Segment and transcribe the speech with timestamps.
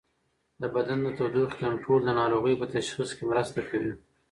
[0.61, 3.93] د بدن د تودوخې کنټرول د ناروغۍ په تشخیص کې مرسته کوي.